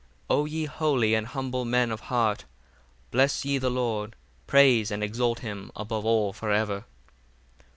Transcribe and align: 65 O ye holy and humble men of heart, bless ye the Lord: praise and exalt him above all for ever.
65 0.29 0.35
O 0.35 0.45
ye 0.45 0.65
holy 0.65 1.13
and 1.13 1.27
humble 1.27 1.63
men 1.63 1.91
of 1.91 1.99
heart, 1.99 2.45
bless 3.11 3.45
ye 3.45 3.59
the 3.59 3.69
Lord: 3.69 4.15
praise 4.47 4.89
and 4.89 5.03
exalt 5.03 5.41
him 5.41 5.69
above 5.75 6.07
all 6.07 6.33
for 6.33 6.49
ever. 6.51 6.85